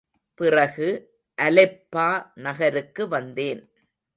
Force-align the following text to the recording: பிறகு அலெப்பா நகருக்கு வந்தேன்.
பிறகு 0.39 0.87
அலெப்பா 1.37 2.07
நகருக்கு 2.35 3.07
வந்தேன். 3.07 3.61